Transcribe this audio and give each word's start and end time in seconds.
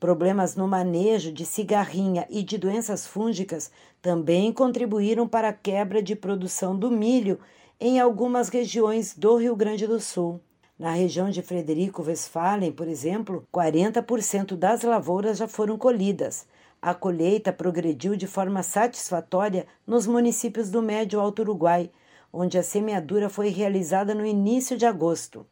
Problemas 0.00 0.56
no 0.56 0.66
manejo 0.66 1.32
de 1.32 1.44
cigarrinha 1.44 2.26
e 2.30 2.42
de 2.42 2.56
doenças 2.56 3.06
fúngicas 3.06 3.70
também 4.00 4.52
contribuíram 4.52 5.26
para 5.26 5.48
a 5.48 5.52
quebra 5.52 6.02
de 6.02 6.14
produção 6.14 6.78
do 6.78 6.90
milho 6.90 7.38
em 7.80 8.00
algumas 8.00 8.48
regiões 8.48 9.14
do 9.16 9.36
Rio 9.36 9.54
Grande 9.54 9.86
do 9.86 10.00
Sul. 10.00 10.40
Na 10.76 10.90
região 10.90 11.30
de 11.30 11.42
Frederico 11.42 12.02
Westphalen, 12.02 12.72
por 12.72 12.88
exemplo, 12.88 13.46
40% 13.54 14.56
das 14.56 14.82
lavouras 14.82 15.38
já 15.38 15.46
foram 15.46 15.78
colhidas. 15.78 16.44
A 16.82 16.92
colheita 16.92 17.52
progrediu 17.52 18.16
de 18.16 18.26
forma 18.26 18.64
satisfatória 18.64 19.64
nos 19.86 20.08
municípios 20.08 20.70
do 20.70 20.82
Médio 20.82 21.20
Alto 21.20 21.42
Uruguai, 21.42 21.88
onde 22.32 22.58
a 22.58 22.64
semeadura 22.64 23.28
foi 23.28 23.48
realizada 23.48 24.12
no 24.12 24.26
início 24.26 24.76
de 24.76 24.84
agosto. 24.84 25.46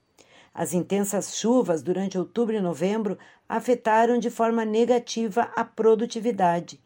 As 0.53 0.75
intensas 0.75 1.37
chuvas 1.37 1.81
durante 1.81 2.19
outubro 2.19 2.57
e 2.57 2.61
novembro 2.61 3.17
afetaram 3.49 4.19
de 4.19 4.31
forma 4.31 4.65
negativa 4.65 5.51
a 5.55 5.65
produtividade. 5.65 6.81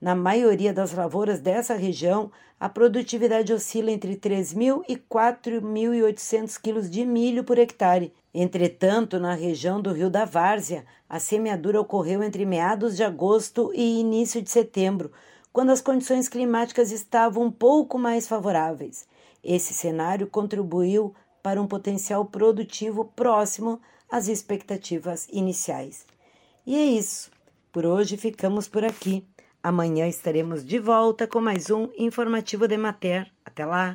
Na 0.00 0.14
maioria 0.14 0.72
das 0.72 0.92
lavouras 0.92 1.40
dessa 1.40 1.74
região, 1.74 2.30
a 2.60 2.68
produtividade 2.68 3.52
oscila 3.52 3.90
entre 3.90 4.16
3.000 4.16 4.82
e 4.88 4.96
4.800 4.96 6.60
quilos 6.60 6.90
de 6.90 7.04
milho 7.04 7.44
por 7.44 7.58
hectare. 7.58 8.12
Entretanto, 8.32 9.18
na 9.18 9.34
região 9.34 9.80
do 9.80 9.92
Rio 9.92 10.10
da 10.10 10.24
Várzea, 10.24 10.84
a 11.08 11.18
semeadura 11.18 11.80
ocorreu 11.80 12.22
entre 12.22 12.44
meados 12.44 12.96
de 12.96 13.02
agosto 13.02 13.72
e 13.74 14.00
início 14.00 14.42
de 14.42 14.50
setembro, 14.50 15.10
quando 15.52 15.70
as 15.70 15.80
condições 15.80 16.28
climáticas 16.28 16.92
estavam 16.92 17.44
um 17.44 17.50
pouco 17.50 17.98
mais 17.98 18.28
favoráveis. 18.28 19.06
Esse 19.42 19.72
cenário 19.72 20.26
contribuiu 20.26 21.14
para 21.42 21.62
um 21.62 21.66
potencial 21.66 22.24
produtivo 22.26 23.04
próximo 23.04 23.80
às 24.10 24.28
expectativas 24.28 25.26
iniciais. 25.32 26.04
E 26.66 26.76
é 26.76 26.84
isso. 26.84 27.30
Por 27.72 27.86
hoje 27.86 28.16
ficamos 28.16 28.68
por 28.68 28.84
aqui. 28.84 29.24
Amanhã 29.68 30.06
estaremos 30.06 30.64
de 30.64 30.78
volta 30.78 31.26
com 31.26 31.40
mais 31.40 31.70
um 31.70 31.88
informativo 31.98 32.68
de 32.68 32.76
Mater. 32.76 33.26
Até 33.44 33.66
lá! 33.66 33.84